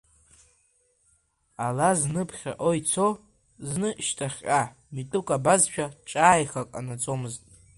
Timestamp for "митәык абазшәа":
4.93-5.85